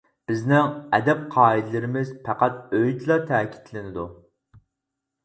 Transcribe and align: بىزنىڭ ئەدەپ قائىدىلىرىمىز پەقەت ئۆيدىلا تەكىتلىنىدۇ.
بىزنىڭ 0.29 0.69
ئەدەپ 0.97 1.19
قائىدىلىرىمىز 1.35 2.13
پەقەت 2.29 2.73
ئۆيدىلا 2.79 3.19
تەكىتلىنىدۇ. 3.33 4.07